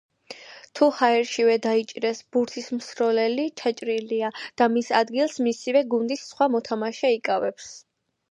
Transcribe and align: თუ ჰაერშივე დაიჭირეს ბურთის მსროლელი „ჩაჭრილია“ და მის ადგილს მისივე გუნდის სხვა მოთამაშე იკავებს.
თუ 0.77 0.85
ჰაერშივე 0.99 1.57
დაიჭირეს 1.65 2.21
ბურთის 2.37 2.69
მსროლელი 2.77 3.45
„ჩაჭრილია“ 3.61 4.31
და 4.61 4.67
მის 4.77 4.91
ადგილს 5.03 5.37
მისივე 5.49 5.83
გუნდის 5.95 6.25
სხვა 6.31 6.51
მოთამაშე 6.57 7.13
იკავებს. 7.19 7.69